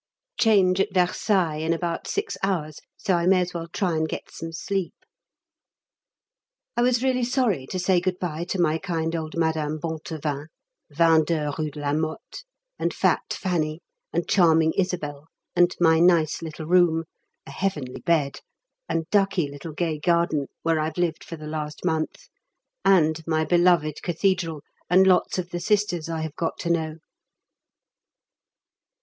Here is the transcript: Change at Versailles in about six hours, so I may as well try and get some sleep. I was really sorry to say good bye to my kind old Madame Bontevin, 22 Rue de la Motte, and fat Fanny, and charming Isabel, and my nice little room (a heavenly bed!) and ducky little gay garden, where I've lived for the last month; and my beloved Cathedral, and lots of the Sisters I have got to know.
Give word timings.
Change 0.39 0.79
at 0.81 0.91
Versailles 0.95 1.57
in 1.57 1.73
about 1.73 2.07
six 2.07 2.35
hours, 2.41 2.79
so 2.97 3.13
I 3.13 3.27
may 3.27 3.41
as 3.41 3.53
well 3.53 3.67
try 3.67 3.95
and 3.95 4.09
get 4.09 4.31
some 4.31 4.51
sleep. 4.51 4.95
I 6.75 6.81
was 6.81 7.03
really 7.03 7.23
sorry 7.23 7.67
to 7.67 7.77
say 7.77 8.01
good 8.01 8.17
bye 8.17 8.43
to 8.45 8.59
my 8.59 8.79
kind 8.79 9.15
old 9.15 9.37
Madame 9.37 9.77
Bontevin, 9.77 10.47
22 10.95 11.53
Rue 11.61 11.69
de 11.69 11.79
la 11.79 11.93
Motte, 11.93 12.43
and 12.79 12.95
fat 12.95 13.31
Fanny, 13.31 13.81
and 14.11 14.27
charming 14.27 14.73
Isabel, 14.75 15.27
and 15.55 15.75
my 15.79 15.99
nice 15.99 16.41
little 16.41 16.65
room 16.65 17.03
(a 17.45 17.51
heavenly 17.51 18.01
bed!) 18.03 18.39
and 18.89 19.07
ducky 19.11 19.47
little 19.51 19.73
gay 19.73 19.99
garden, 19.99 20.47
where 20.63 20.79
I've 20.79 20.97
lived 20.97 21.23
for 21.23 21.35
the 21.37 21.45
last 21.45 21.85
month; 21.85 22.27
and 22.83 23.21
my 23.27 23.45
beloved 23.45 24.01
Cathedral, 24.01 24.63
and 24.89 25.05
lots 25.05 25.37
of 25.37 25.51
the 25.51 25.59
Sisters 25.59 26.09
I 26.09 26.21
have 26.21 26.33
got 26.35 26.57
to 26.61 26.71
know. 26.71 26.95